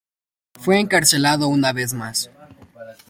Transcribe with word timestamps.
Fue 0.55 0.79
encarcelado 0.79 1.47
una 1.47 1.73
vez 1.73 1.93
más. 1.93 2.31